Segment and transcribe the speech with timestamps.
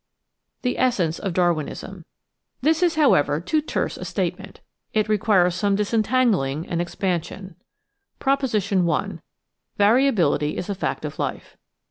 [0.63, 2.05] The Essence of Darwinism
[2.59, 4.59] This is, however, too terse a statement.
[4.95, 7.55] It requires some dis entangling and expansion.
[8.17, 8.83] Proposition
[9.45, 11.55] /.— Variability is a fact of life.